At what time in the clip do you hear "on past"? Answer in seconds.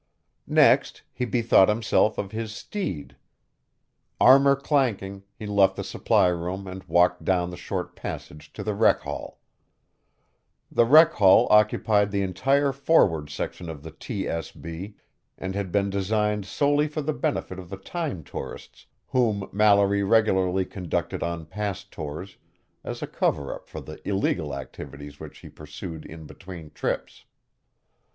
21.21-21.91